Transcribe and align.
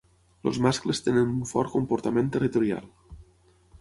Els 0.51 0.59
mascles 0.65 1.01
tenen 1.07 1.29
un 1.41 1.45
fort 1.51 1.73
comportament 1.75 2.33
territorial. 2.37 2.89